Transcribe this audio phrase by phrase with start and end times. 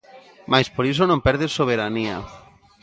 [0.51, 2.15] Mais por iso non perdes soberanía.